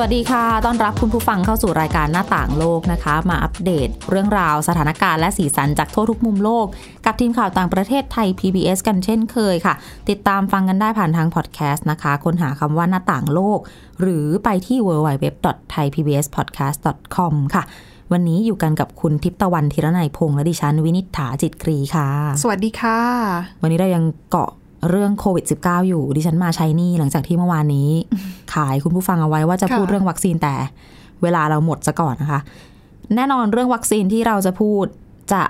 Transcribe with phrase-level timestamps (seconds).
[0.00, 6.66] วัสดีค่ะ ต้อนรับคุณผู้ฟังเข้าสู่รายการหน้าต่างโลกนะคะ มาอัปเดตเรื่องราวสถานการณ์และสีสันจากทั่วทุกมุมโลก
[7.04, 9.74] กับทีมข่าวต่างประเทศไทย PBS กันเช่นเคยค่ะ
[10.08, 13.58] ติดตามฟังกันได้ผ่านทางพอดแคสต์นะคะ ค้นหาคำว่าหน้าต่างโลก
[14.00, 17.62] หรือไปที่ www.thaipbspodcast.com ค่ะ
[18.12, 22.08] วันนี้อยู่กันกับคุณทิพย์ตะวันธีรนัยพงษ์และดิฉันวินิษฐาจิตกรีค่ะ
[22.42, 23.00] สวัสดีค่ะ
[23.62, 24.50] วันนี้เรายังเกาะ
[24.88, 27.90] เรื่องโควิด -19 อยู่ ดิฉันมาใช้นี่หลังจากที่เมื่อวานนี้
[28.54, 30.54] ขายคุณผู้ฟังเอาไว้ว่าจะค่ะพูดเรื่องวัคซีนแต่
[31.22, 32.40] เวลาเราหมดซะก่อนนะคะ
[33.14, 34.84] แน่นอนเรื่องวัคซีนที่เราจะพูด
[35.32, 35.42] จะ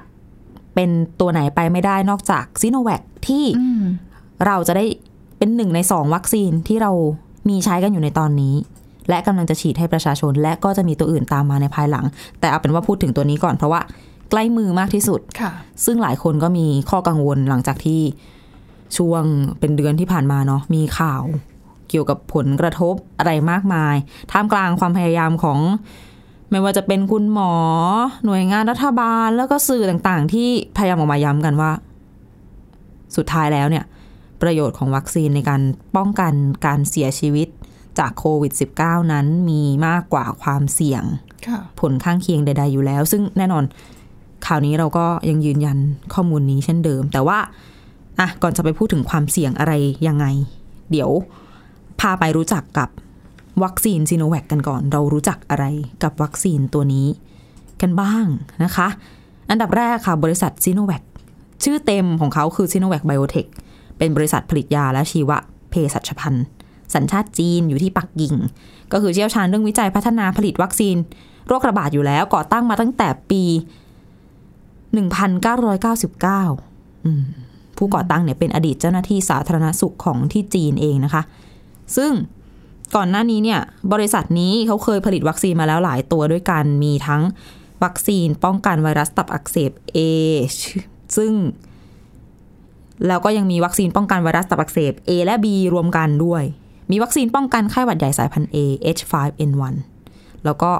[0.75, 3.85] เป็นตัวไหนไปไม่ได้นอกจากซีโนแวคที่อืม
[4.47, 4.85] เราจะได้
[5.39, 6.93] เป็นหนึ่งในสองวัคซีนที่เรา
[7.49, 8.55] มีใช้กันอยู่ในตอนนี้
[9.09, 12.05] และกำลังจะฉีดให้ประชาชน และก็จะมีตัวอื่นตามมาในภายหลัง
[12.41, 13.81] แต่เอาเป็นว่าพูดถึงตัวนี้ก่อนเพราะว่า
[14.31, 15.53] ใกล้มือมากที่สุดค่ะ
[15.85, 18.01] ซึ่งหลายคนก็มีข้อกังวลหลังจากที่
[18.97, 19.23] ช่วง
[19.61, 21.23] เป็นเดือนที่ผ่านมาเนาะมีข่าว
[21.89, 23.95] เกี่ยวกับผลกระทบอะไรมากมาย
[24.33, 25.59] ท่ามกลางความพยายามของ
[26.51, 27.53] ไม่ว่าจะเป็นคุณหมอ
[28.25, 31.71] หน่วยงานรัฐบาลแล้วก็สื่อต่างๆ ที่พยายามออกมาย้ำกันว่า
[33.17, 33.85] สุดท้ายแล้วเนี่ย
[34.43, 35.63] ประโยชน์ของวัคซีนในการ
[35.97, 36.33] ป้องกัน
[36.67, 37.49] การเสียชีวิต
[37.99, 41.03] จากโควิด -19 นั้นมีมากกว่าความเสี่ยง
[41.47, 43.65] ค่ะผลข้างเคียงใด ๆ อยู่แล้ว ซึ่งแน่นอน
[44.47, 45.79] ข่าวนี้เราก็ยังยืนยัน
[46.15, 47.39] ข้อมูลนี้เช่นเดิม แต่ว่า
[48.19, 49.73] อะก่อนจะไปพูดถึงความเสี่ยงอะไร
[50.07, 50.27] ยังไง
[50.91, 51.11] เดี๋ยว
[52.01, 52.89] พาไปรู้จักกับ
[53.63, 55.65] วัคซีนซีโนแวคกันก่อน เรารู้จักอะไร
[56.03, 57.07] กับวัคซีนตัวนี้
[57.81, 58.27] กันบ้าง
[58.65, 58.89] นะคะ
[59.51, 61.03] อันดับแรกค่ะบริษัทซีโนแวค
[61.65, 63.47] ชื่อเต็มของเขาคือซีโนแวคไบโอเทค
[63.99, 65.31] เป็นบริษัทผลิตยาและชีว
[65.71, 66.45] เภสัชภัณฑ์
[66.95, 68.35] สัญชาติจีนอยู่ที่ปักกิ่ง
[68.93, 70.97] ก็คือเชี่ยวชาญเรื่องวิจัยพัฒนาผลิตวัคซีน
[71.47, 73.43] โรคระบาดอยู่แล้วก่อตั้งมาตั้งแต่ปี
[75.45, 77.23] 1999อืม
[77.79, 81.23] ผู้ก่อตั้งเนี่ยเป็นอดีตเจ้าหน้าที่สาธารณสุขของที่จีนเองนะคะ
[81.97, 82.13] ซึ่ง
[82.97, 83.61] ก่อนหน้านี้เนี่ย
[83.93, 87.23] บริษัทนี้เขาเคยผลิตวัคซีนมาแล้วหลายตัวด้วยกันมีทั้ง
[87.85, 89.99] วัคซีนป้องกันไวรัสตับอักเสบ A
[91.17, 91.33] ซึ่ง
[93.07, 96.43] แล้วก็ยังมีวัคซีนป้องกันไวรัสตับอักเสบ A และ B รวมกันด้วย
[96.91, 98.57] มีวัคซีนป้องกันไข้หวัดใหญ่สายพันธุ์ A
[98.97, 99.75] H5N1
[100.45, 100.71] แล้วก็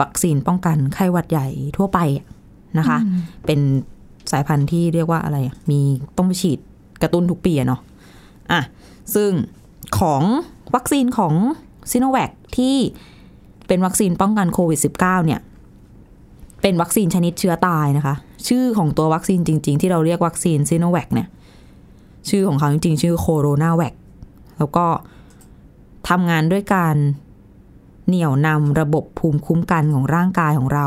[0.00, 1.98] วัคซีนป้องกันไข้หวัดใหญ่ทั่วไป
[2.78, 2.98] นะคะ
[3.46, 3.60] เป็น
[4.32, 5.38] สายพันธุ์ที่เรียกว่าอะไร
[5.70, 5.80] มี
[6.16, 6.58] ต้องไปฉีด
[7.02, 7.80] กระตุ้นทุกปีเนาะ
[8.52, 8.60] อะ
[9.14, 9.30] ซึ่ง
[9.98, 10.22] ของ
[10.74, 11.34] วัคซีนของ
[11.90, 12.76] ซีโนแวคที่
[13.68, 15.40] เป็นวัคซีนป้องกันโควิด -19 เนี่ย
[16.62, 18.14] เป็นวัคซีนชนิดเชื้อตายนะคะ
[18.48, 21.28] ชื่อของตัววัคซีนจริง ๆ ที่เราเรียกวัคซีนซีโนแวคเนี่ย
[22.28, 23.94] ชื่อของเขาจริง ๆ ชื่อโคโรนาแวค
[24.58, 24.86] แล้วก็
[26.08, 26.96] ทำงานด้วยการ
[28.06, 30.86] เหนี่ยวนำระบบภูมิคุ้มกันของร่างกายของเรา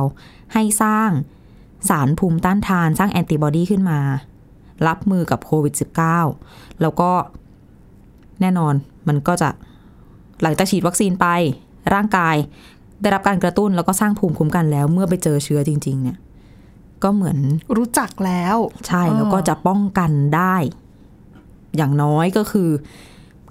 [0.54, 1.10] ให้สร้าง
[1.90, 4.00] สารภูมิต้านทานสร้างแอนติบอดีขึ้นมา
[4.88, 5.74] รับมือกับโควิด
[6.28, 7.12] -19 แล้วก็
[8.42, 8.74] แน่นอน
[9.08, 9.50] มันก็จะ
[10.42, 11.28] หลังจากฉีดวัคซีนไป
[11.94, 12.36] ร่างกาย
[13.02, 16.18] ได้รับการกระตุ้นแล้วก็สร้างภูมิคุ้มกันแล้ว เมื่อไปเจอเชื้อจริง ๆ เนี่ย
[17.04, 17.38] ก็เหมือน
[17.78, 18.56] รู้จักแล้ว
[18.88, 20.56] ใช่แล้วก็จะป้องกันได้
[21.76, 22.70] อย่างน้อยก็คือ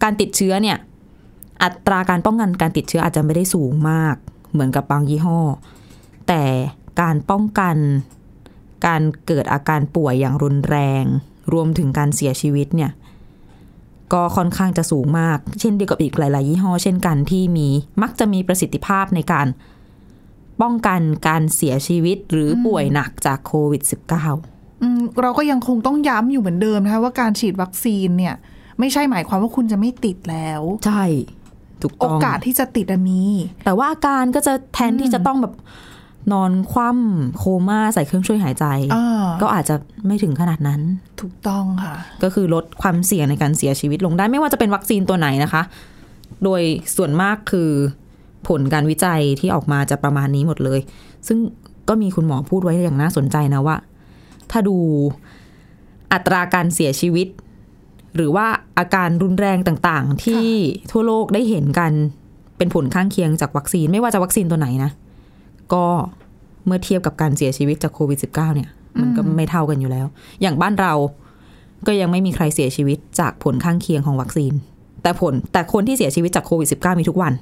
[0.03, 0.79] การติดเชื้อเนี่ย
[1.63, 4.17] อัตราการป้องกันการติดเชื้ออาจจะไม่ได้สูงมาก
[4.53, 5.41] เหมือนกับบางยี่ห้อ
[6.29, 6.43] แต่
[7.01, 7.77] การป้องกัน
[8.87, 11.05] การเกิดอาการป่วยอย่างรุนแรง
[11.53, 12.93] รวมถึงการเสียชีวิตเนี่ย
[14.13, 17.69] ก็ค่อนข้างจะสูงมาก เช่นเดียวกับอีกหลาย ๆ ยี่ห้อ เช่นกันที่มี
[18.03, 19.47] มักจะมีประสิทธิภาพในการ
[20.63, 28.35] ป้องกันการเสียชีวิตหรือป่วยหนักจากโควิด -19 อืมเราก็ยังคงต้องย้ำอยู่เหมือนเดิมนะคะว่าการฉีดวัคซีนเนี่ย
[28.79, 31.05] ไม่ใช่หมายความว่าคุณจะไม่ติดแล้ว ใช่
[31.83, 33.23] ถูกโอต้องกาสที่จะติดอะมี
[33.65, 35.55] แต่ว่าอาการก็จะแทนที่จะต้องแบบ
[36.33, 38.65] นอนคว่ำโคม่าใส่เครื่องช่วยหายใจ
[38.95, 40.81] อ่าก็อาจจะไม่ถึงขนาดนั้น
[41.21, 45.63] ถูกต้องค่ะ ก็คือลดความเสี่ยงในการเสียชีวิตลงได้ไม่ว่าจะเป็นวัคซีนตัวไหนนะคะ
[46.45, 46.63] โดย
[46.97, 47.71] ส่วนมากคือ
[48.49, 50.81] ผลการวิจัยที่ออกมาจะประมาณนี้หมดเลย
[51.27, 51.39] ซึ่ง
[51.89, 53.77] ก็มีคุณหมอพูดไว้อย่างน่าสนใจนะว่า
[54.51, 54.77] ถ้าดู
[56.13, 57.29] อัตราการเสียชีวิต
[58.17, 58.47] หรือว่า
[58.79, 60.47] อาการรุนแรงต่างๆ ที่
[60.91, 61.93] ทั่วโลกได้เห็นกัน
[62.59, 64.91] เป็นผลข้างเคียงจากวัคซีนไม่ว่าจะวัคซีนตัวไหนนะ
[65.73, 65.85] ก็
[66.67, 68.69] เมื่อเทียบกับการเสียชีวิตจากโควิด -19 เนี่ย
[69.01, 70.07] มันก็ไม่เท่ากันอยู่แล้ว
[70.41, 70.95] อย่างบ้านเรา
[71.87, 74.53] ก็ยังไม่มีใครเสียชีวิตจากผลข้างเคียงของวัคซีน
[75.03, 77.33] แต่ผลแต่คนที่เสียชีวิตจากโควิด -19 มีทุกวัน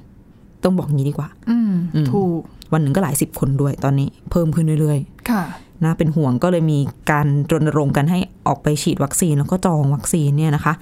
[0.63, 2.39] ต้องบอกงี้ดีกว่า อืมอืมถูก
[2.73, 6.79] วันหนึ่งก็หลายสิบคนด้วยตอนนี้เพิ่มขึ้นเรื่อยค่ะๆนะเป็นห่วงก็เลยมี
[7.11, 10.73] การรณรงค์กันให้ออกไปฉีดวัคซีนแล้วก็จองวัคซีนเนี่ยนะคะ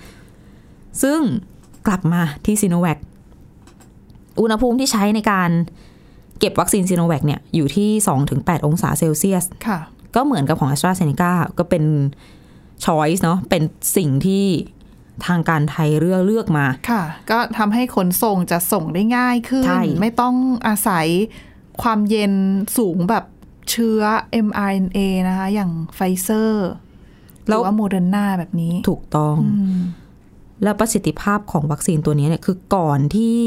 [1.03, 1.19] ซึ่ง
[1.87, 2.97] กลับมาที่ซีโนแวค
[4.41, 5.49] อุณหภูมิที่ใช้ในการ
[6.39, 7.89] เก็บวัคซีนซีโนแวคเนี่ยอยู่ที่
[8.27, 9.79] 2-8 องศาเซลเซียสค่ะ
[10.15, 11.83] ก็เหมือนกับของ a s t r a z เซ e c a ก็เป็น
[12.85, 13.63] ช้อยส์เนาะเป็น
[13.97, 14.45] สิ่งที่
[15.27, 20.35] ทางการไทยเลือกเลือกมา ค่ะ ก็ทำให้ขนส่งจะส่งได้ง่ายขึ้นใช่ไม่ต้อง
[20.67, 21.07] อาศัย
[21.81, 22.33] ความเย็น
[22.77, 23.25] สูงแบบ
[23.69, 24.01] เชื้อ
[24.45, 26.69] mRNA นะคะ อย่างไฟเซอร์
[27.45, 29.35] หรือว่าโมเดอร์นาแบบนี้ ถูกต้อง
[30.63, 33.39] แล้วประสิทธิภาพของวัคซีนตัวนี้เนี่ย คือก่อนที่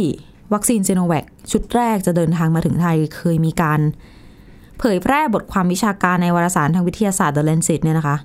[0.55, 3.81] วัคซีนซีโนแวคชุดแรกจะเดินทางมาถึงไทยเคยมีการ
[4.79, 8.17] เผยแพร่บทความวิชาการในวารสารทางวิทยาศาสตร์ The Lancet เนี่ยนะคะ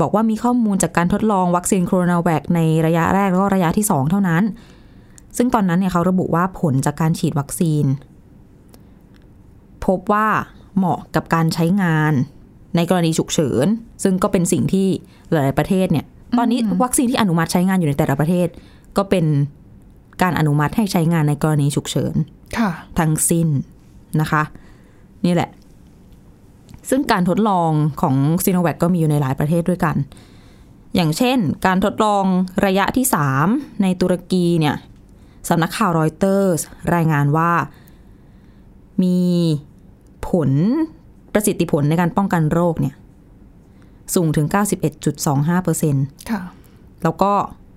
[0.00, 4.42] บอกว่ามีข้อมูลจากการทดลองวัคซีนโคโรนาแวคในระยะแรกแล้วก็ระยะที่ 2 เท่านั้น
[5.36, 7.84] ซึ่งตอนนั้นเนี่ยเขาระบุว่าผลจากการฉีดวัคซีน
[9.86, 10.28] พบว่า
[10.76, 12.12] เหมาะกับการใช้งาน
[12.76, 13.66] ในกรณีฉุกเฉิน
[14.02, 14.86] ซึ่งก็เป็นสิ่งที่
[15.30, 16.06] หลายประเทศเนี่ย
[16.38, 18.48] ตอนนี้วัคซีนที่อนุมัติใช้งานอยู่ในแต่ละประเทศ
[18.96, 19.24] ก็เป็น
[20.22, 22.14] การอนุมัติให้ใช้งานในกรณีฉุกเฉิน
[22.58, 23.48] ค่ะทั้งสิ้น
[24.20, 24.42] นะคะ
[25.24, 25.50] นี่แหละ
[26.90, 27.70] ซึ่งการทดลอง
[28.00, 28.14] ของ
[28.44, 29.96] ซีโนแวคก็มีอยู่ในหลายประเทศด้วยกัน
[30.94, 32.24] อย่างเช่น การทดลอง
[32.66, 33.06] ระยะที่
[33.44, 34.76] 3 ในตุรกีเนี่ย
[35.48, 36.60] สำนักข่าวรอยเตอร์ส
[36.94, 37.52] รายงานว่า
[39.02, 39.20] มี
[40.28, 40.50] ผล
[41.32, 42.94] ประสิทธิผลในการป้องกันโรคเนี่ย
[44.14, 44.46] สูงถึง
[45.04, 46.42] 91.25%เปอร์เซ็นต์ค่ะ
[47.02, 47.32] แล้วก็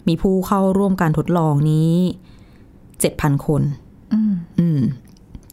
[0.08, 1.94] มีผู้เข้าร่วมการทดลองนี้
[3.00, 3.62] เจ็ดพันคน
[4.14, 4.80] อืมอืม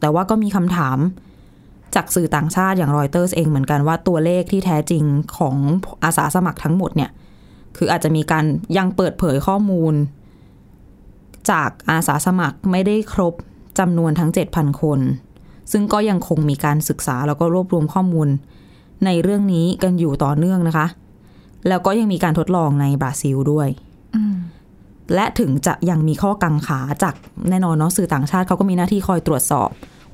[0.01, 0.99] แต่ว่าก็มีคำถาม
[1.95, 5.05] จากสื่อต่างชาติอย่างรอยเตอร์สเองเหมือนกันว่าตัวเลขที่แท้จริง
[5.37, 5.57] ของ
[6.05, 7.11] อาสาสมัครทั้งหมดเนี่ย
[7.77, 8.45] คืออาจจะมีการ
[8.77, 9.95] ยังเปิดเผยข้อมูล
[11.51, 13.35] จากอาสาสมัครไม่ได้ครบ
[13.79, 15.01] จำนวนทั้ง 7,000 คน
[15.73, 18.29] ซึ่งก็ยังคงมีการศึกษาแล้วก็รวบรวมข้อมูล
[19.05, 20.87] ในเรื่องนี้กันอยู่ต่อเนื่องนะคะ
[21.69, 23.92] แล้วก็ยังมีการทดลองในบราซิลด้วยอืม
[25.15, 27.15] และถึงจะยังมีข้อกังขาจาก
[27.51, 29.69] แน่นอนเนาะสื่อต่างชาติเขาก็มีหน้าที่คอยตรวจสอบ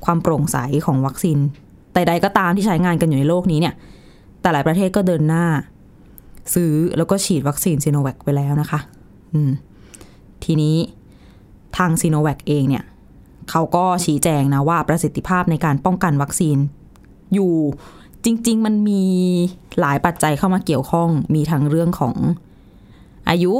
[0.05, 1.37] ความโปร่งใสของวัคซีน
[1.93, 3.75] แต่ใดก็ตามที่ใช้งานกันอยู่ในโลกนี้เนี่ย
[4.41, 5.45] แต่หลายประเทศก็เดินหน้า
[6.53, 8.79] ซื้อแล้วก็ฉีดวัคซีนซีโนแวคไปแล้วนะคะ
[9.33, 9.51] อืม
[10.43, 10.75] ทีนี้
[11.77, 12.83] ทางซีโนแวคเองเนี่ย
[13.49, 16.57] เขาก็ชี้แจงนะว่าประสิทธิภาพในการป้องกันวัคซีน
[17.33, 17.53] อยู่
[18.25, 19.03] จริง ๆ มันมี
[19.79, 22.15] หลายปัจจัยเข้ามาเกี่ยวข้อง มีทั้งเรื่องของ
[23.29, 23.53] อายุ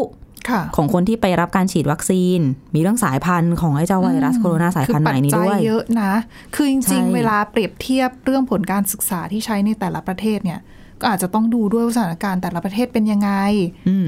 [0.75, 2.39] ของคนที่ไปรับการฉีดวัคซีน
[2.75, 6.13] มีเรื่องสายพันธุ์ของไอ้เจ้าไวรัสโคโรนาสายพันธุ์ใหม่นี้คือปัจด้จัวยเยอะนะ
[6.55, 10.59] คือจใช่ริงๆ เวลาเปรียบเทียบเรื่องผลการศึกษาที่ใช้ในแต่ละประเทศเนี่ย
[11.01, 13.31] ก็อาจจะต้องดูด้วยว่าสถานการณ์แต่ละประเทศเป็นยังไง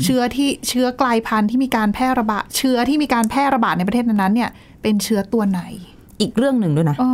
[0.04, 4.50] เชื้อที่เชื้อกลายพันธุ์ที่มีการแพร่ระบาดเชื้อที่มีการแพร่ระบาดในประเทศนั้นๆเนี่ย
[4.82, 5.62] เป็นเชื้อตัวไหน
[6.22, 7.14] อีกเรื่องหนึ่งด้วยนะอ้อ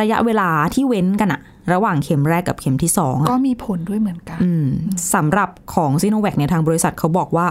[0.00, 1.40] ระยะเวลาที่เว้นกันอะ
[1.72, 4.66] ระหว่างเข็มแรกกับเข็มที่สองอะก็มีผลด้วยเหมือนกันอืม
[5.14, 7.46] สำหรับของซีโนแวคเนี่ยทางบริษัทเขาบอกว่า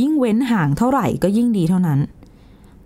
[0.00, 2.00] ยิ่งเว้นห่างเท่าไหร่ก็ยิ่งดีเท่านั้น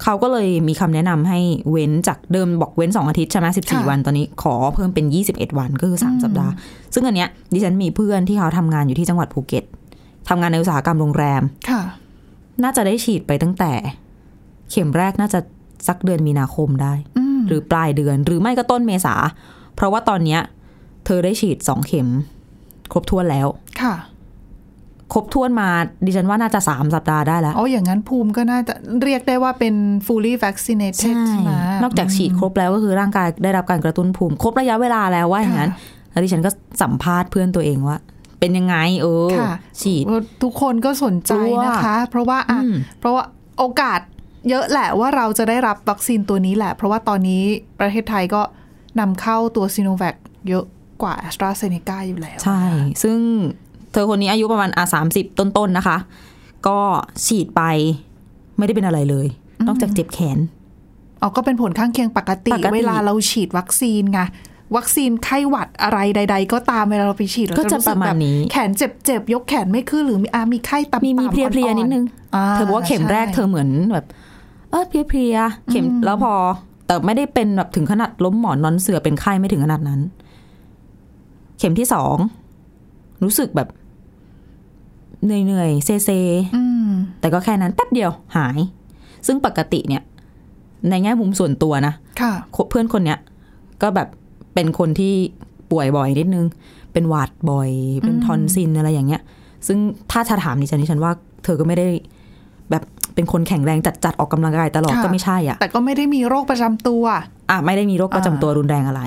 [0.02, 1.38] เขาก็เลยมีคำแนะนำให้
[1.70, 6.52] เว้นจากเดิมบอกเว้น 2 อาทิตย์ใช่ไหมสิบสี่ค่ะวันตอนนี้ขอเพิ่มเป็น 21 วันก็คือ 3 สัปดาห์
[6.94, 9.64] ซึ่งอันเนี้ยดิฉันมีเพื่อนที่เขาทำงานอยู่ที่จังหวัดภูเก็ต
[10.28, 11.82] ทำงานในอุตสาหกรรมโรงแรมค่ะ
[12.62, 13.72] น่าจะได้ฉีดไปตั้งแต่
[14.70, 15.40] เข็มแรกน่าจะ
[15.88, 19.14] สักเดือนมีนาคมได้อืมหรือปลายเดือนหรือไม่ก็ต้นเมษา
[19.74, 20.40] เพราะว่าตอนเนี้ย
[21.06, 22.08] เธอได้ฉีดสองเข็ม
[22.92, 23.48] ครบถ้วนแล้ว
[23.82, 23.94] ค่ะ
[25.12, 25.68] ครบถ้วนมา
[26.06, 29.74] ดิฉันว่าน่าจะสามสัปดาห์ได้แล้วอ๋ออย่างนั้นภูมิก็น่าจะเรียกได้ว่าเป็น
[30.06, 31.50] fully vaccinated ใช่ไหม
[31.82, 36.50] นอกจากฉีดครบแล้วก็คือร่างกายได้รับการกระตุ้นภูมิ ครบระยะเวลาแล้วว่าอย่างนั้นค่ะแล้วดิฉันก็
[36.82, 37.96] สัมภาษณ์เพื่อนตัวเองว่า
[38.40, 40.04] เป็นยังไง เออค่ะฉีด
[40.42, 43.24] ทุกคนก็สนใจกลัวนะคะ เพราะว่าอะอืมเพราะว่า
[43.58, 44.00] โอกาส
[44.48, 47.42] เยอะแหละว่าเราจะได้รับวัคซีนตัวนี้แหละ เพราะว่าตอนนี้
[47.80, 48.42] ประเทศไทยก็
[49.00, 50.16] นำเข้าตัวซีโนแวค
[50.48, 50.64] เยอะ
[51.02, 52.60] กว่า a s t r a z เซ e c a อยู่แล้ว ใช่
[53.02, 53.18] ซึ่ง
[53.92, 55.96] เธอคนนี้อายุประมาณอะสามสิบต้นๆนะคะ
[56.66, 56.78] ก็
[57.26, 57.62] ฉีดไป
[58.58, 59.26] ไม่ได้เป็นอะไรเลย
[59.66, 60.38] นอกจากเจ็บแขน
[61.22, 64.20] อ๋อก็เป็นผลข้างเคียงปกติปกติเวลาเราฉีดวัคซีนไง
[64.76, 74.06] วัคซีนไข้หวัดอะไรใด ๆ ก็ตามเวลาเราไปฉีดเราก็จะจะรู้สึประมาณแบบนี้แขนเจ็บๆยกแขนไม่ขึ้นหรือมีอามีไข้ต่ำๆมีมีเพลียเพลียอ่อๆนิดนึงาเธอบอกว่าเข็มแรกใช่เธอเหมือนแบบ
[74.70, 76.34] เออเพลียเพลียๆเข็มแล้วพอ
[76.86, 80.00] แต่ไม่ได้เป็นแบบถึงขนาดล้มหมอนนอนเสือเป็นไข้ไม่ถึงขนาดนั้น
[81.58, 82.16] เข็มที่สอง
[83.24, 83.68] รู้สึกแบบ
[85.24, 86.10] เหนื่อยเหนื่อยๆเซเซ
[86.56, 88.58] อืมแต่ก็แค่นั้นแป๊บเดียวหาย
[89.26, 90.02] ซึ่งปกติเนี่ย
[90.90, 92.32] ในแง่มุมส่วนตัวนะค่ะ
[92.70, 93.18] เพื่อนคนเนี้ย
[93.82, 94.08] ก็แบบ
[94.54, 95.14] เป็นคนที่
[95.70, 96.46] ป่วยบ่อยนิดนึง
[96.92, 97.70] เป็นหวัดบ่อย
[98.04, 99.22] เป็นทอนซินอะไรอย่างเงี้ย
[99.66, 99.78] ซึ่ง
[100.12, 101.12] ถ้าจะถามดิฉันดิฉันว่า
[101.44, 101.88] เธอก็ไม่ได้
[102.70, 102.82] แบบ
[103.14, 107.04] เป็นคนแข็งแรงจัดจัดๆออกกำลังกายตลอดค่ะก็ไม่ใช่อะแต่ก็ไม่ได้มีโรคประจำตัว
[107.50, 109.02] อะไม่ได้มีโรคประจำตัวรุนแรงอะไร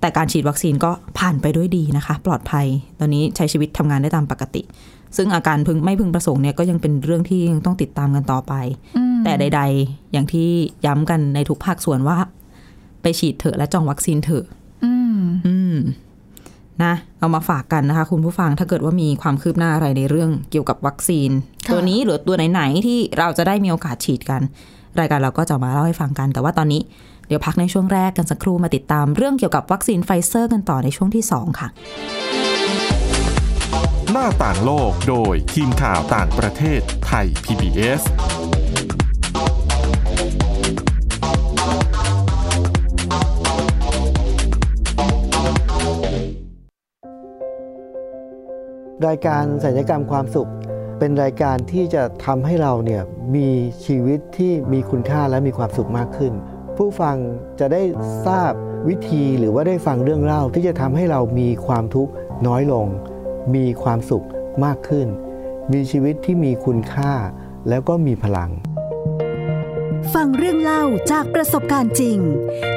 [0.00, 2.66] แต่การฉีดวัคซีนก็ผ่านไปด้วยดีนะคะ ปลอดภัย
[3.00, 4.62] ตอนนี้ใช้ชีวิตทำงานได้ตามปกติ
[5.16, 8.54] ซึ่งอาการพึงไม่พึงประสงค์เนี่ยก็ยังเป็นเรื่องที่ยังต้องติดตามกันต่อไป
[8.96, 10.48] อืมแต่แต่ใด ๆ อย่างที่
[10.86, 12.16] ย้ำกันในทุกภาคส่วนว่า
[13.02, 14.44] ไปฉีดเถอะและจองวัคซีนเถอะ
[14.84, 15.76] อืมอืม
[16.82, 21.30] นะเอามาฝากกันนะคะ คุณผู้ฟังถ้าเกิดว่ามีความคืบหน้าอะไรในเรื่องเกี่ยวกับวัคซีน
[21.66, 24.42] ค่ะตัวนี้หรือตัวไหน ๆ ที่เราจะได้มีโอกาสฉีดกัน
[25.00, 26.80] รายการเราก็จะมาเล่าให้ฟังกัน แต่ว่าตอนนี้
[27.28, 31.68] เดี๋ยวพักในช่วงแรกกันสักครู่มาติดตามเรื่องเกี่ยวกับวัคซีนไฟเซอร์กันต่อในช่วงที่ 2 ค่ะ
[34.12, 38.02] หน้าต่างโลกโดยทีมข่าวต่างประเทศไทย PBS
[49.06, 50.50] รายการสัญญกรรมความสุข
[50.98, 53.02] เป็นรายการที่จะทำให้เราเนี่ย
[53.34, 53.48] มี
[53.84, 56.34] ชีวิตที่มีคุณค่าและมีความสุขมากขึ้น
[56.78, 57.16] ผู้ฟัง
[57.60, 57.82] จะได้
[58.26, 58.52] ทราบ
[58.88, 62.12] วิธีหรือว่าได้ฟังเรื่องเล่าที่จะทำให้เรามีความทุกข์
[62.46, 62.86] น้อยลง
[63.54, 64.26] มีความสุข
[64.64, 65.08] มากขึ้น
[65.72, 67.12] มีชีวิตที่มีคุณค่า
[67.68, 68.50] แล้วก็มีพลัง
[70.14, 72.18] ฟังเรื่องเล่าจากประสบการณ์จริง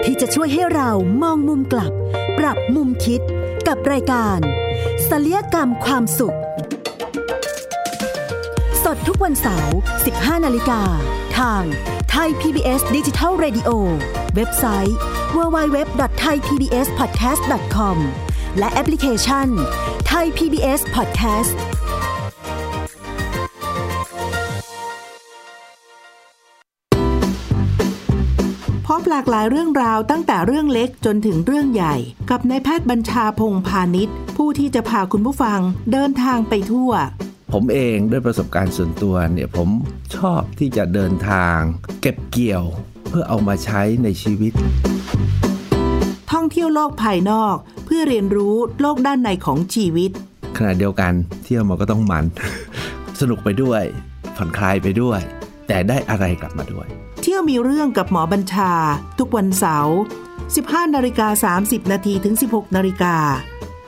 [0.03, 0.89] ที่จะช่วยให้เรา
[1.22, 1.91] มองมุมกลับ
[2.39, 3.22] ปรับมุมคิด
[3.67, 4.39] กับรายการ
[5.10, 6.38] ศัลยกรรมความสุข
[8.84, 9.77] สดทุกวันเสาร์
[10.12, 10.81] 15 นาฬิกา
[11.38, 11.63] ทาง
[12.15, 13.70] ไทย PBS ดิจิทัล Radio
[14.36, 14.98] เว็บไซต์
[15.36, 17.98] www.thaipbspodcast.com
[18.58, 19.48] และแอปพลิเคชัน
[20.12, 21.53] Thai PBS Podcast
[28.88, 31.96] พบหลากหลายเรื่องราวตั้งแต่เรื่องเล็กจนถึงเรื่องใหญ่
[32.30, 35.60] กับนายแพทย์บัญชาพงพาณิชย์ ผู้ที่จะพาคุณผู้ฟัง
[35.91, 36.91] เดินทางไปทั่ว
[37.53, 39.70] ผมเองด้วยประสบการณ์ส่วนตัวเนี่ยผม
[40.15, 41.58] ชอบที่จะเดินทาง
[42.01, 42.63] เก็บเกี่ยว
[43.10, 44.53] เพื่อเอามาใช้ในชีวิต
[46.31, 47.55] ท่องเที่ยวโลกภายนอก
[47.86, 50.12] เพื่อเรียนรู้โลกด้านในของชีวิต
[50.58, 52.25] ขณะเดียวกันเที่ยวมันก็ต้องมัน
[53.20, 53.84] สนุกไปด้วย
[54.36, 55.20] ผ่อนคลายไปด้วย
[55.67, 56.88] แต่ได้อะไรกลับมาด้วย
[57.22, 58.72] เที่ยวมีเรื่องกับหมอบัญชา
[59.20, 59.98] ทุกวันเสาร์
[60.46, 63.15] 15นาฬิกา30นาทีถึง 16นาฬิกา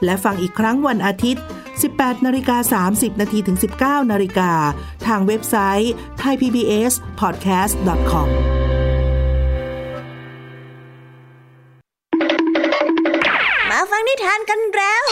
[0.05, 1.43] และฟังอีกครั้งวันอาทิตย์
[1.82, 4.51] 18นาฬิกา30นาทีถึง 19นาฬิกา
[5.08, 8.27] ทางเว็บไซต์ thaipbspodcast.com
[13.70, 15.06] มาฟังนิทานกันแล้ว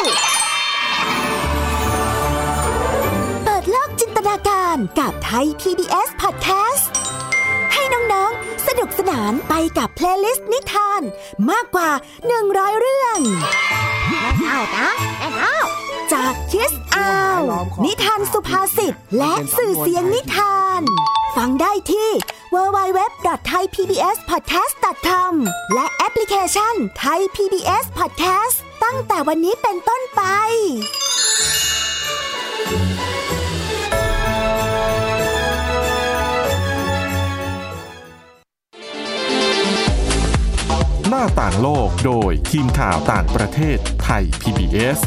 [3.43, 6.83] เปิดโลกจินตนาการกับไทย PBS Podcast
[7.73, 11.01] ให้น้องๆ สนุกสนานไปกับ playlist นิทาน
[11.49, 11.89] มากกว่า
[12.35, 13.19] 100 เรื่อง
[14.47, 14.89] เอานะ
[15.19, 15.55] เอา
[16.13, 17.41] จากคิสอาว
[17.85, 20.81] นิทานสุภาษิตและสื่อเสียงนิทาน
[21.35, 22.09] ฟังได้ที่
[22.53, 25.33] www.thaipbspodcast.com
[25.73, 30.21] และแอปพลิเคชัน Thai PBS Podcast ตั้งแต่วันนี้เป็นต้นไป
[41.09, 44.99] หน้าต่างโลกโดยทีมข่าวต่างประเทศไทย PBS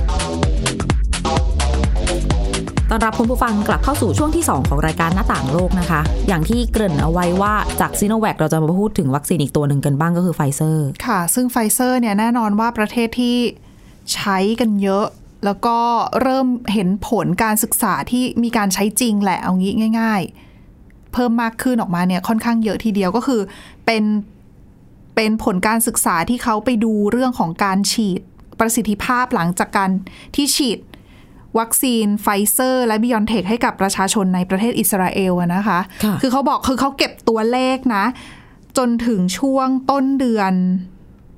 [2.90, 13.36] ต้อนรับคุณผู้ฟังกลับเข้าสู่ช่วงที่ 2 ของรายการหน้าต่างโลกนะคะ อย่างที่เกริ่นเอาไว้ว่าจากซีโนแวคเราจะมาพูดถึงวัคซีนอีกตัวหนึ่งกันบ้างก็คือไฟเซอร์ ค่ะ ซึ่งไฟเซอร์เนี่ยแน่นอนว่าประเทศที่
[14.14, 15.06] ใช้กันเยอะ
[15.44, 15.76] แล้วก็
[16.22, 20.22] เริ่มเห็นผลการศึกษาที่มีการใช้จริงแหละเอางี้ง่าย
[20.68, 23.40] ๆ เพิ่มมากขึ้นออกมาเนี่ยค่อนข้างเยอะทีเดียวก็คือ
[23.86, 24.04] เป็น
[25.14, 28.20] เป็นผลการศึกษาที่เขาไปดูเรื่องของการฉีด
[28.60, 29.90] ประสิทธิภาพหลังจากการ
[30.36, 30.78] ที่ฉีด
[31.58, 38.04] วัคซีนไฟเซอร์ และไบออนเทคให้กับประชาชนในประเทศอิสราเอลอะนะคะค่ะคือเขาบอกคือเขาเก็บตัวเลขนะ
[38.78, 40.52] จนถึงช่วงต้นเดือน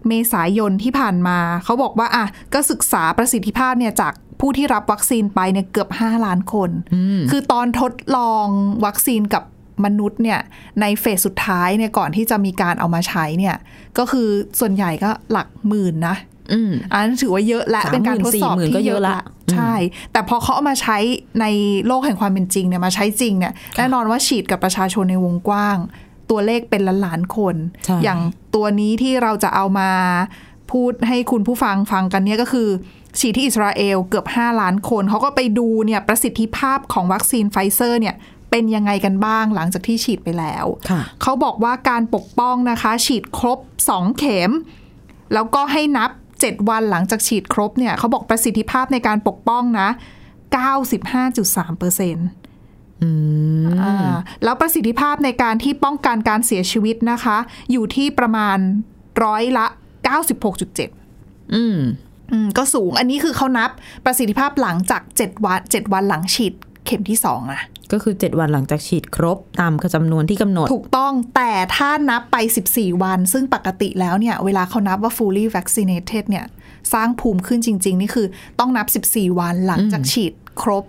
[0.08, 6.70] เมษายนที่ผ่านมา เขาบอกว่าอะก็ศึกษาประสิทธิภาพเนี่ยจากผู้ที่รับวัคซีนไปเนี่ยเกือบ 5 ล้านคน
[7.30, 8.46] คือตอนทดลอง
[8.85, 9.44] วัคซีนกับ
[9.85, 10.40] มนุษย์เนี่ย
[10.80, 13.56] ใน phase สุดท้ายเนี่ยก่อนที่จะมีการเอามาใช้เนี่ย
[13.99, 14.28] ก็คือ
[14.61, 16.16] ส่วนใหญ่ก็หลักหมื่นนะ
[16.52, 19.22] อืมอันนั้นถือว่าเยอะและ30,000เป็นการทดสอบ40,000ก็ที่เยเยอะอะละละ
[19.52, 19.74] ใช่
[20.12, 20.98] แต่พอเขาเอามาใช้
[21.40, 21.46] ใน
[21.86, 25.78] โลกแห่งความเป็นจริงเนี่ยมาใช้จริงเนี่ยแน่นอนว่าฉีดกับประชาชนในวงกว้าง
[26.30, 28.20] ตัวเลขเป็นล้านล้านๆคนใช่อย่าง
[28.54, 29.90] ตัวนี้ที่เราจะเอามา
[30.72, 32.68] พูดให้คุณผู้ฟังฟังกันเนี่ยก็คือ
[33.20, 38.14] ฉีดที่อิสราเอลเกือบ 5 ล้านคน เขาก็ไปดูเนี่ยประสิทธิภาพของวัคซีนไฟเซอร์เนี่ย
[38.50, 43.58] เป็นยังไงกันบ้างหลังจากที่ฉีดไปแล้วค่ะเขาบอกว่าการปกป้องนะคะ ฉีดครบ
[43.90, 44.50] 2 เข็ม
[45.34, 46.10] แล้วก็ให้นับ
[46.45, 49.88] 7 วันหลังจากฉีดครบเนี่ยเขาบอกประสิทธิภาพในการปกป้องนะ
[50.64, 52.28] 95.3เปอร์เซ็นต์
[54.45, 57.37] แล้วประสิทธิภาพในการที่ป้องกันการเสียชีวิตนะคะ
[57.73, 58.59] อยู่ที่ประมาณ
[59.25, 59.66] ร้อยละ
[60.81, 61.78] 96.7อืม
[62.33, 63.71] อืมก็สูงอันนี้คือเขานับ
[64.05, 66.55] ประสิทธิภาพหลังจาก 7 วัน 7 วันหลังฉีด
[66.87, 67.62] เข็มที่สองนะ
[67.93, 72.37] ก็คือ 7 วันหลังจากฉีดครบตามจำนวนที่กำหนด ถูกต้องแต่ถ้านับไป
[72.71, 76.45] 14 วัน ซึ่งปกติแล้วเนี่ย เวลาเขานับว่า fully vaccinated เนี่ย
[76.95, 78.26] สร้างภูมิขึ้นจริง ๆ นี่คือ
[78.61, 80.85] ต้องนับ 14 วันหลังจากฉีดครบ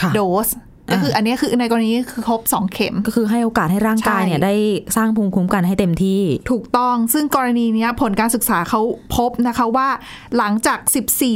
[0.00, 0.48] ค่ะโดส
[0.92, 4.56] ก็คืออันนี้คือในกรณีนี้คือครบ2เข็มก็คือให้โอกาสให้ร่างกายเนี่ยใช่ได้
[4.96, 8.80] สร้างภูมิคุ้มกันให้เต็มที่ ถูกต้องซึ่งกรณีเนี้ยผลการศึกษาเขา
[9.16, 9.88] พบนะคะว่า
[10.36, 10.78] หลังจาก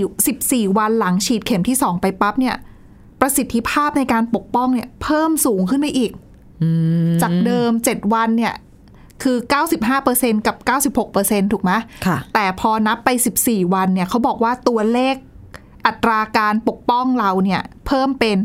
[0.09, 2.57] 14 14 วันหลังฉีดเข็มที่ 2 ไปปั๊บเนี่ย
[3.25, 6.13] ประสิทธิภาพในการปกป้องเนี่ย เพิ่มสูงขึ้นไปอีก
[7.23, 8.55] จากเดิม7วันเนี่ย
[9.23, 9.37] คือ
[9.93, 10.57] 95%กับ
[11.05, 11.73] 96%ถูกไหม
[12.07, 13.09] ค่ะแต่พอนับไป
[13.41, 15.15] 14 วันเนี่ยเขาบอกว่าตัวเลข
[15.87, 18.37] อัตราการปกป้องเราเนี่ย เพิ่มเป็น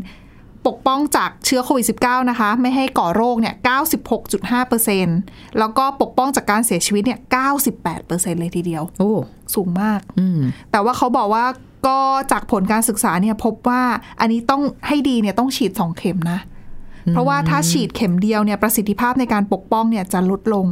[0.66, 3.54] ปกป้องจากเชื้อโควิด -19 นะคะ ไม่ให้ก่อโรคเนี่ย
[4.36, 7.20] 96.5%แล้วก็ปกป้องจากการเสียชีวิตเนี่ย
[7.78, 9.12] 98%เลยทีเดียว โอ้
[9.54, 11.44] สูงมากอืมแต่ว่าเขาบอกว่า
[11.86, 11.98] ก็
[12.32, 13.82] จากผลการศึกษาเนี่ยพบว่า
[14.20, 16.38] อันนี้ต้องให้ดีเนี่ยต้องฉีด2เข็มนะ
[17.12, 20.66] เพราะว่าถ้าฉีดเข็มเดียวเนี่ยประสิทธิภาพในการปกป้องเนี่ยจะลดลง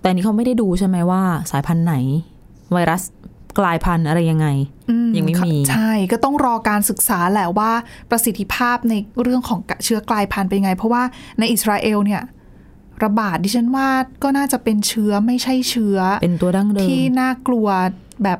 [0.00, 1.94] แต่อันนี้เขาไม่ได้ดูใช่ไหมว่า สายพันธุ์ไหน
[2.72, 3.02] ไวรัส
[3.58, 4.46] กลายพันธุ์อะไรยังไง
[5.16, 7.70] ยังไม่มีใช่ก็ต้องรอการศึกษาแหละว่า
[8.10, 11.02] ประสิทธิภาพในเรื่องของเชื้อกลายพันธุ์เป็นไง เพราะว่า
[11.38, 12.22] ในอิสราเอลเนี่ย
[13.04, 13.88] ระบาดดิฉันว่า
[14.22, 17.68] ก็น่าจะเป็นเชื้อไม่ใช่เชื้อ เป็นตัวดั้งเดิมที่น่ากลัว
[18.24, 18.38] แบบ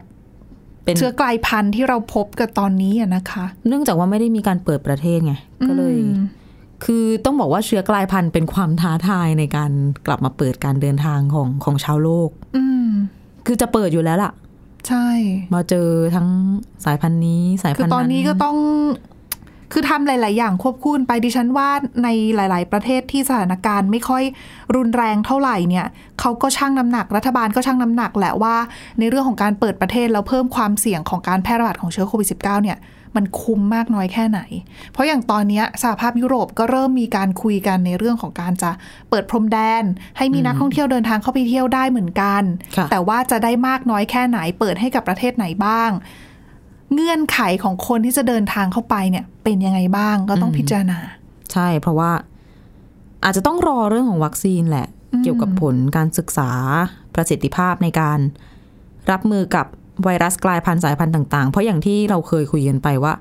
[0.84, 5.34] เป็นเชื้อกลายพันธุ์ที่เราพบกันตอนนี้อะนะคะ เนื่องจากว่าไม่ได้มีการเปิดประเทศไง
[5.66, 6.24] ก็เลยอืม
[6.84, 9.72] คือต้องบอกว่าเชื้อกลายพันธุ์เป็นความท้าทายในการ
[10.06, 12.88] กลับมาเปิดการเดินทางของของชาวโลก อืม
[13.46, 14.32] คือจะเปิดอยู่แล้วล่ะ
[14.88, 15.06] ใช่
[15.54, 16.28] มาเจอทั้ง
[16.84, 18.56] สายพันธุ์นี้สายคืพัอนธุ์ตอนนี้ก็ต้อง
[19.72, 21.68] คือทำหลาย ๆ อย่างควบคู่กันไปดิฉันว่า
[22.04, 24.24] ในหลาย ๆ ประเทศที่สถานการณ์ไม่ค่อย
[24.76, 25.86] รุนแรงเท่าไหร่เนี่ย
[26.20, 28.56] เขาก็ชั่งน้ำหนักรัฐบาลก็ชั่งน้ำหนักแหละว่า
[28.98, 32.78] ในเรื่องของการเปิดประเทศแล้วเพิ่มความเสี่ยงของการแพร่ระบาดของเชื้อโควิด -19 เนี่ย
[33.16, 34.40] มันคุ้มมากน้อยแค่ไหน
[34.92, 38.70] เพราะอย่างตอนเนี้ยสหภาพยุโรปก็เริ่มมีการคุยกันในเรื่องของการจะ
[39.10, 39.84] เปิดพรมแดน
[40.16, 42.42] ให้มีนักท่องเที่ยวเดินทางเข้าไปเที่ยวได้เหมือนกัน
[42.76, 45.90] ค่ะแต่ว่าจะได้มากน้อยแค่ไหน เปิดให้กับประเทศไหนบ้าง
[46.94, 50.98] เงื่อนไขของคนที่จะเดินทางเข้าไปเนี่ย เป็นยังไงบ้างก็ต้องพิจารณา
[51.52, 52.12] ใช่เพราะว่า
[53.24, 54.86] อาจจะต้องรอเรื่องของวัคซีนแหละ
[55.22, 56.50] เกี่ยวกับผลการศึกษา
[57.14, 58.18] ประสิทธิภาพในการ
[59.10, 59.66] รับมือกับ
[60.04, 63.14] ไวรัสกลายพันธุ์สายพันธุ์ต่าง ๆ เพราะอย่างที่เราเคยคุยกันไปว่า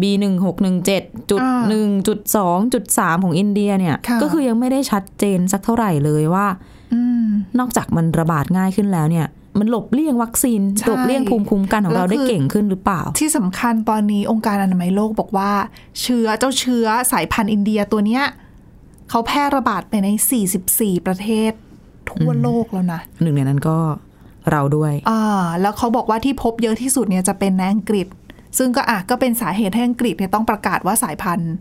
[0.00, 6.46] B หนึ่งหกหนึ่งเจ็ดจุดหนึ่งจุดสองจุดสามของอินเดียเนี่ยค่ะก็คือยังไม่ได้ชัดเจนสักเท่าไหร่เลยว่า
[6.94, 7.26] อืม
[7.58, 9.26] นอกจากมันระบาดง่ายขึ้นแล้วเนี่ย
[9.58, 15.50] มันหลบเลี่ยงวัคซีนใช่หลบเลี่ยงภูมิคุ้มกันของเราแล้วได้คือเก่งขึ้นหรือเปล่า ที่สำคัญตอนนี้องค์การอนามัยโลกบอกว่า
[16.00, 18.24] เชื้อเจ้าเชื้อสายพันธุ์อินเดียตัวเนี้ย
[19.10, 20.08] เขาแพร่ระบาดไปใน
[20.58, 21.52] 44 ประเทศ
[22.10, 23.78] ทั่วโลกแล้วนะหนึ่งในนั้นก็
[24.50, 25.22] เราด้วยอ่า
[25.60, 28.06] แล้วเขาบอกว่าที่พบเยอะที่สุดเนี่ยจะเป็นในอังกฤษ
[28.58, 31.52] ซึ่งก็อะก็เป็นสาเหตุให้อังกฤษเนี่ยต้องประกาศว่าสายพันธุ์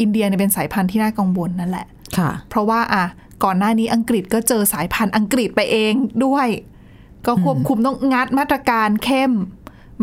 [0.00, 1.86] อินเดียเนี่ยเป็นสายพันธุ์ที่น่ากังวลนั่นแหละ
[2.18, 3.04] ค่ะ เพราะว่าอะ
[3.44, 5.92] ก่อนหน้านี้อังกฤษก็เจอสายพันธุ์อังกฤษไปเอง
[6.24, 6.48] ด้วย
[7.26, 9.32] ก็ควบคุมต้องงัดมาตรการเข้ม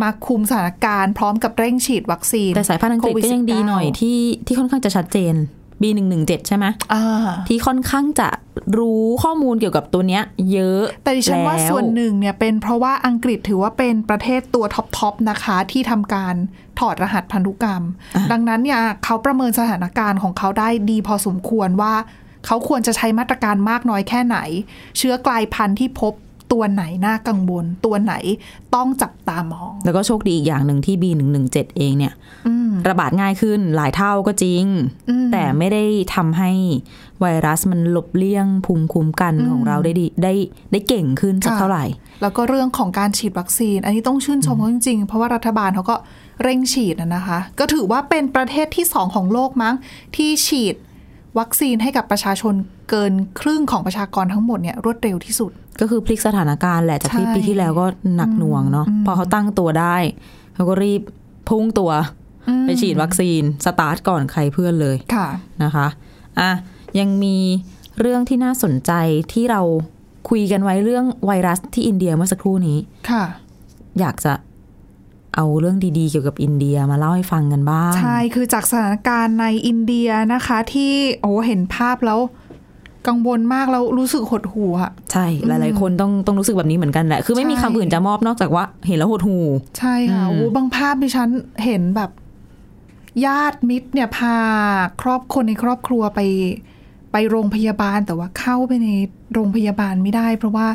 [0.01, 5.35] มาคุมสถานการณ์พร้อมกับเร่งฉีดวัคซีน แต่สายพันธุ์อังกฤษโควิก็ยังดี19หน่อยที่ที่ค่อนข้างจะชัดเจน
[5.81, 7.03] B หนึ่งหนึ่งเจ็ดใช่ไหมอ่า
[7.47, 8.29] ที่ค่อนข้างจะ
[8.77, 16.35] รู้ข้อมูลเกี่ยวกับตัวเนี้ย เยอะ แต่ดิฉันว่าแล้วส่วนหนึ่งเนี่ยเป็นเพราะว่าอังกฤษถือว่าเป็นประเทศตัวท็อปๆนะคะที่ทำการ
[16.79, 17.83] ถอดรหัสพันธุกรรม
[18.31, 21.93] ดังนั้นเนี่ยเขาประเมินสถานการณ์ของเขาได้ดีพอสมควรว่า
[22.45, 24.37] เขาควรจะใช้มาตรการมากน้อยแค่ไหน
[24.97, 26.13] เชื้อกลายพันธุ์ที่พบ
[26.51, 28.13] ตัวไหนน่ากังวล ตัวไหน
[28.75, 32.13] ต้องจับตามอง แล้วก็โชคดีอีกอย่างหนึ่งที่ B หนึ่งหนึ่งเจ็ดเองเนี่ย
[32.47, 34.63] อืมระบาดง่ายขึ้นหลายเท่าก็จริง
[35.09, 35.83] อืมแต่ไม่ได้
[36.15, 36.51] ทำให้
[37.21, 40.33] ไวรัสมันหลบเลี่ยงภูมิคุ้มกันของเราได้ดีได้
[40.71, 41.85] ได้เก่งขึ้นสักค่ะเท่าไหร่
[42.21, 45.95] แล้วก็เรื่องของการฉีดวัคซีน อันนี้ต้องชื่นชมเขาจริงๆ เพราะว่ารัฐบาลเขาก็
[46.43, 49.75] เร่งฉีดนะนะคะ ก็ถือว่าเป็นประเทศที่สองของโลกมั้ง
[50.15, 50.75] ที่ฉีด
[51.39, 52.53] วัคซีนให้กับประชาชน
[52.89, 59.95] เกินครึ่งของประชากรทั้งหมดเนี่ยรวดเร็วที่สุด ก็คือพลิกสถานการณ์แหละจากที่ใช่ปีที่แล้วก็หนักหน่วงเนาะพอเขาตั้งตัวได้
[60.55, 61.01] เขาก็รีบ
[61.49, 61.91] พุ่งตัว
[62.63, 65.27] ไปฉีดวัคซีนสตาร์ทก่อนใครเพื่อนเลยค่ะ
[65.63, 65.87] นะคะ
[66.39, 66.51] อะ
[66.99, 67.37] ยังมี
[67.99, 68.91] เรื่องที่น่าสนใจ
[69.33, 69.61] ที่เรา
[70.29, 72.77] คุยกันไว้เรื่องไวรัสที่อินเดียเมื่อสักครู่นี้
[73.09, 73.23] ค่ะ
[73.99, 74.33] อยากจะ
[75.35, 82.19] เอาเรื่องดีๆเกี่ยวกับอินเดียมาเล่าให้ฟังกันบ้าง ใช่ คือจากสถานการณ์ในอินเดียนะคะ ที่โอ้เห็นภาพแล้ว
[83.07, 89.37] กังวลมากแล้วรู้สึกหดหู่อะใช่หลาย ๆ คนต้องต้องรู้สึกแบบนี้เหมือนกันแหละ คือไม่มีใช่คำอื่นจะมอบนอกจากว่าเห็นแล้วหดหู
[89.79, 91.29] ใช่ค่ะอืมโอ้บางภาพดิฉัน
[91.63, 92.11] เห็นแบบ
[93.25, 94.35] ญาติมิตรเนี่ยพา
[95.01, 96.19] ครอบคนในครอบครัวไป
[97.11, 98.89] ไปโรงพยาบาลแต่ว่าเข้าไปใน
[99.33, 100.67] โรงพยาบาลไม่ได้ เพราะว่า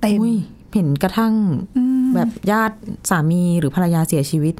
[0.00, 0.36] เต็มอุ้ย
[0.74, 1.34] เห็นกระทั่ง
[1.76, 2.76] อืมแบบญาติ
[3.10, 4.54] สามีหรือภรรยาเสียชีวิต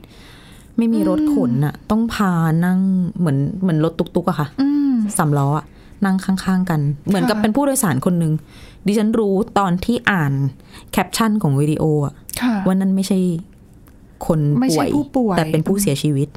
[0.76, 2.32] ไม่มีรถขนอะต้องพา
[2.64, 2.78] นั่ง
[3.18, 5.66] เหมือนเหมือนรถตุกๆอะค่ะอืมสามล้ออะ
[6.04, 8.32] นั่งข้างๆกัน เหมือนกับค่ะเป็นผู้โดยสารคนหนึ่ง
[8.86, 10.32] ดิฉันรู้ตอนที่อ่าน
[10.92, 13.18] แคปชั่นของวิดีโออะค่ะว่านั่นไม่ใช่
[14.26, 16.28] คนไม่ใช่ป่วยผู้ป่วย แต่เป็นผู้เสียชีวิต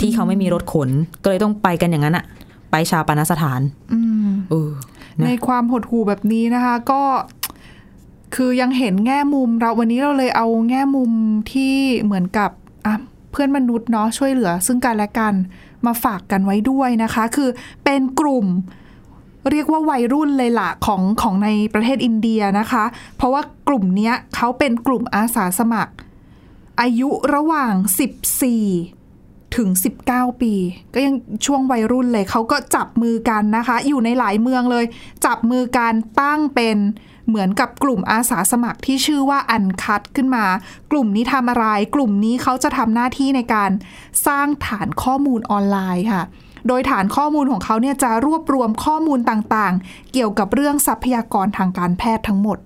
[0.00, 0.90] ที่เขาไม่มีรถขน
[1.22, 2.24] ก็เลยต้องไปกันอย่างนั้นอะ
[2.70, 3.60] ไปชาปนสถาน
[3.92, 4.70] อืมเออ
[5.18, 7.02] นะในความหดหู่แบบนี้นะคะ ก็
[8.34, 11.10] คือยังเห็นแง่มุมเราวันนี้เราเลยเอาแง่มุม
[11.52, 12.50] ที่เหมือนกับ
[12.86, 12.94] อะ
[13.30, 15.34] เพื่อนมนุษย์เนาะช่วยเหลือ ซึ่งกันและกัน
[15.86, 17.50] มาฝากกันไว้ด้วยนะคะ คือ
[17.84, 18.46] เป็นกลุ่ม
[19.50, 22.84] เรียกว่าวัยรุ่นเลยล่ะของของในประเทศอินเดียนะคะ
[23.16, 25.92] เพราะว่ากลุ่มนี้เขาเป็นกลุ่มอาสาสมัคร
[26.80, 27.74] อายุระหว่าง
[28.84, 29.68] 14 ถึง
[30.04, 30.54] 19 ปี
[30.94, 31.14] ก็ยัง
[31.46, 34.84] ช่วงวัยรุ่นเลยเขาก็จับมือกันนะคะ อยู่ในหลายเมืองเลย
[35.26, 36.76] จับมือกันตั้งเป็น
[37.32, 40.44] เหมือนกับกลุ่มอาสาสมัครที่ชื่อว่าอันคัดขึ้นมา
[40.90, 43.70] กลุ่มนี้ทำอะไร กลุ่มนี้เขาจะทำหน้าที่ในการ
[44.26, 46.22] สร้างฐานข้อมูลออนไลน์ค่ะ
[46.68, 52.58] โดยฐานข้อมูลของเขาเนี่ยจะรวบรวมข้อมูลต่างๆ เกี่ยวกับเรื่องทรัพยากรทางการแพทย์ทั้งหมด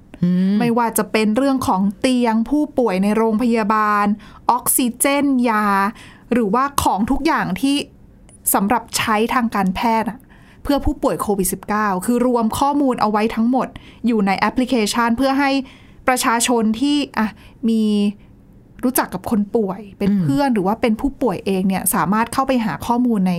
[0.58, 4.06] ไม่ว่าจะเป็นเรื่องของเตียงผู้ป่วยในโรงพยาบาล
[4.50, 5.66] ออกซิเจน ยา
[6.32, 7.76] หรือว่าของทุกอย่างที่
[8.54, 10.18] สำหรับใช้ทางการแพทย์อะ
[10.66, 13.68] เพื่อผู้ป่วยโควิด -19 คือรวมข้อมูลเอาไว้ทั้งหมด
[14.06, 15.50] อยู่ในแอปพลิเคชัน เพื่อให้
[16.08, 17.28] ประชาชนที่อะ
[17.68, 17.82] มี
[18.84, 23.34] รู้จักกับคนป่วย เป็นเพื่อนหรือว่าเป็นผู้ป่วยเองเนี่ยสามารถเข้าไปหาข้อมูลใน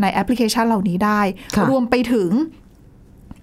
[0.00, 1.20] ในแอปพลิเคชันเหล่านี้ได้
[1.56, 2.30] ค่ะรวมไปถึง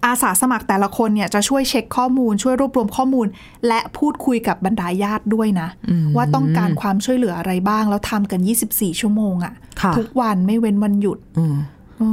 [0.05, 3.27] อาสาสมัครแต่ละคนเนี่ยจะช่วยเช็คข้อมูล ช่วยรวบรวมข้อมูล
[3.67, 5.69] และพูดคุยกับบรรดาญาติด้วยนะ
[6.15, 8.39] ว่าต้องการความช่วยเหลืออะไรบ้างแล้วทำกัน
[8.71, 11.55] 24 ชั่วโมงอะค่ะทุกวันไม่เว้นวันหยุดอืม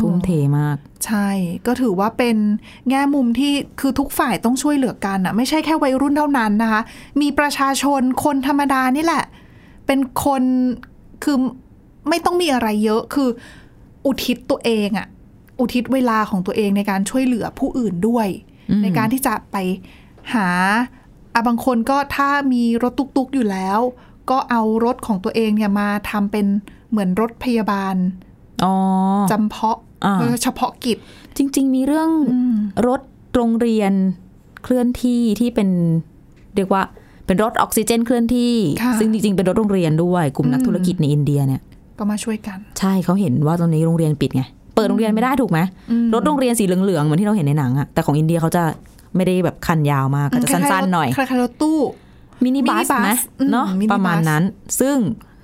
[0.03, 1.29] ทุ่มเทมาก ใช่
[1.67, 2.37] ก็ถือว่าเป็น
[2.89, 6.81] แง่มุมที่คือทุกฝ่ายต้องช่วยเหลือกันอะไม่ใช่แค่วัยรุ่นเท่านั้นนะคะ
[7.21, 9.25] มีประชาชนคนธรรมดานี่แหละ
[9.87, 10.43] เป็นคน
[11.25, 11.37] คือ
[12.09, 13.29] ไม่ต้องมีอะไรเยอะคือ
[14.07, 15.07] อุทิศตัวเองอะ
[15.61, 18.29] อุทิศเวลาของตัวเองในการช่วยเหลือผู้อื่นด้วย
[18.83, 19.57] ในการที่จะไป
[20.35, 20.49] หา
[21.35, 23.81] อะบางคนก็ถ้ามีรถตุกๆอยู่แล้ว
[24.31, 26.47] ก็เอารถของตัวเองเนี่ยมาทำเป็น
[26.91, 27.97] เหมือนรถพยาบาล
[28.27, 28.28] อ๋อ
[29.31, 30.99] จำเพาะอ่าเฉพาะกิจ
[31.37, 32.55] จริง ๆ มีเรื่องอืม
[32.89, 33.01] รถ
[33.35, 33.93] โรงเรียน
[34.63, 35.69] เคลื่อนที่ที่เป็น
[36.57, 36.83] เรียกว่า
[37.27, 41.61] เป็นรถออกซิเจนเคลื่อนที่ค่ะซึ่งจริง ๆ เป็นรถโรงเรียนด้วยกลุ่มนักอืมธุรกิจในอินเดียเนี่ย
[41.99, 44.43] ก็มาช่วยกัน ใช่เขาเห็นว่าตอนนี้โรงเรียนปิดไง
[44.75, 45.59] เปิดโรงเรียนไม่ได้ถูกไหม
[46.15, 48.63] รถโรงเรียนสีเหลืองๆเหมือนที่เราเห็นในหนังอะแต่ของอินเดียเขาจะ
[49.17, 51.79] ไม่ได้แบบคันยาวมากก็จะสั้นๆหน่อยคล้ายๆรถตู้
[52.45, 54.43] มินิบัสมินิบัสไหมอืมเนาะมินิบัสประมาณนั้น
[54.81, 54.97] ซึ่ง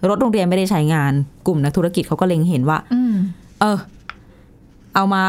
[0.09, 1.13] รถโรงเรียนไม่ได้ใช้งาน
[1.47, 3.04] กลุ่มนักธุรกิจเขาก็เล็งเห็นว่าอืม
[3.61, 3.79] เออ
[4.95, 5.25] เอามา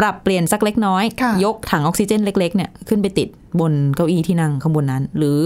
[0.00, 3.28] ปรับเปลี่ยนสักเล็กน้อยค่ะยกถังออกซิเจนเล็ก ๆ เนี่ยขึ้นไปติด
[3.60, 5.38] บนเก้าอี้ที่นั่งข้างบนนั้น หรือ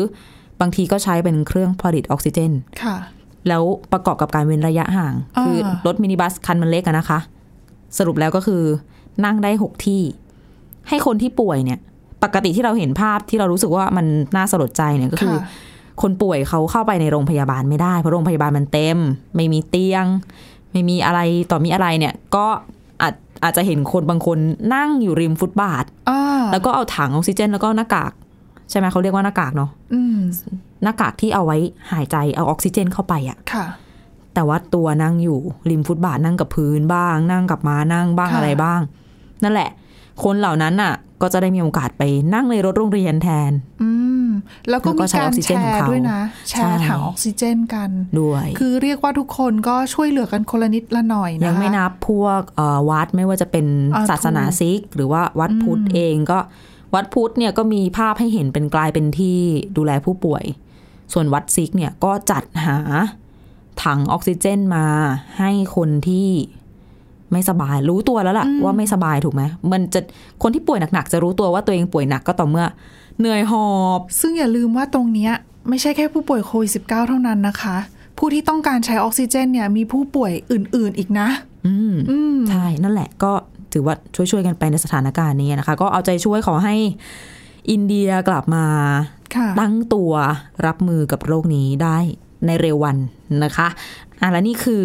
[0.61, 2.53] บางทีก็ใช้เป็นเครื่องผลิตออกซิเจน
[2.83, 2.97] ค่ะ
[3.49, 5.57] แล้วประกอบกับการเว้นระยะห่างอ่าคือ
[5.87, 7.19] รถมินิบัสคันมันเล็กอะนะคะ
[7.99, 8.63] สรุปแล้วก็คือ
[9.25, 10.01] นั่งได้หกที่
[10.89, 11.79] ให้คนที่ป่วยเนี่ย
[12.25, 14.07] ปกติที่เราเห็นภาพที่เรารู้สึกว่ามัน
[14.37, 15.69] น่าสลดใจเนี่ยก็คือค่ะ
[16.03, 18.99] คนป่วยเขาเข้าไปในโรงพยาบาลไม่ได้ เพราะโรงพยาบาลมันเต็ม
[19.37, 20.07] ไม่มีเตียง
[20.73, 22.47] ไม่มีอะไรต่อมีอะไรเนี่ย ก็
[23.03, 24.39] อาจอาจจะเห็นคนบางคน
[24.75, 26.21] นั่งอยู่ริมฟุตบาทอ่า
[26.53, 28.13] แล้วก็เอาถังออกซิเจนแล้วก็หน้ากาก
[28.71, 30.19] ใช่ไหมเขาเรียกว่าหน้ากากเนาะอืม
[30.83, 31.59] หน้ากากที่เอาไว้
[31.93, 33.67] หายใจเอาออกซิเจนเข้าไปอะค่ะ
[34.35, 35.39] แต่ว่าตัวนั่งอยู่
[35.71, 38.81] ริมฟุตบาทนั่งกับพื้นบ้าง นั่งกับม้านั่งบ้างค่ะอะไรบ้าง
[39.43, 39.71] นั่นแหละ
[40.25, 42.03] คนเหล่านั้นน่ะ ก็จะได้มีโอกาสไป
[42.35, 43.53] นั่งในรถโรงเรียนแทน
[43.83, 44.10] อืม
[44.71, 56.39] แล้วก็แล้วก็มีใช้กาอรอกซิแชเจนของร์เขาด้วยนะ แชใช่ร์ถังออกซิเจนกันด้วย คือเรียกว่าทุกคนก็ช่วยเหลือกันคนละนิดละหน่อยนะคะยังไม่นับพวกเอ่อวัดไม่ว่าจะเป็นอ่าศาสนาถูกซิก หรือว่าวัดพุทธอืมเองก็
[56.95, 59.39] วัดพุทธเนี่ยก็มีภาพให้เห็นเป็นกลายเป็นที่
[59.77, 60.45] ดูแลผู้ป่วย
[61.13, 62.79] ส่วนวัดซิกเนี่ยก็จัดหา
[63.85, 64.87] ถังออกซิเจนมา
[65.39, 66.29] ให้คนที่
[67.33, 70.01] ไม่สบายรู้ตัวแล้วล่ะว่าไม่สบายถูกไหมมันจะ
[70.43, 72.67] คนที่ป่วยหนักๆจะรู้ตัวว่าตัวเองป่วยหนักก็ต่อเมื่อ
[73.21, 75.33] เหนื่อยหอบ ซึ่งอย่าลืมว่าตรงเนี้ย
[75.69, 77.77] ไม่ใช่แค่ผู้ป่วยโควิด -19 เท่านั้นนะคะ
[78.19, 81.29] ผู้ที่ต้องการใช้ออกซิเจนเนี่ยมีผู้ป่วยอื่น ๆ อีกนะ
[81.67, 83.33] อืมอืมใช่นั่นแหละก็
[83.73, 86.75] ถือว่าช่วย ๆ กันไปในสถานการณ์นี้นะคะ ก็เอาใจช่วยขอให้
[87.71, 88.67] อินเดียกลับมา
[89.37, 90.13] ค่ะตั้งตัว
[90.67, 91.99] รับมือกับโรคนี้ได้
[92.47, 92.97] ในเร็ววัน
[93.45, 93.69] นะคะ
[94.21, 94.85] อะและนี่คือ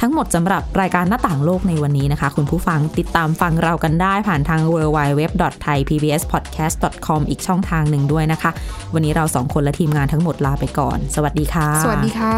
[0.00, 5.22] ทั้งหมดสำหรับรายการหน้าต่างโลกในวันนี้นะคะ คุณผู้ฟังติดตามฟังเรากันได้ผ่านทาง w w w
[5.64, 7.08] t h a i p b s p o d c a s t c
[7.12, 8.50] o m อีกช่องทางหนึ่งด้วยนะคะ
[8.94, 12.36] วันนี้เราสองคนและทีมงานทั้งหมดลาไปก่อน สวัสดีค่ะ สวัสดีค่ะ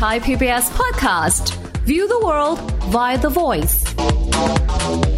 [0.00, 1.44] Thai PBS podcast.
[1.90, 2.58] View the world
[2.94, 5.13] via the voice.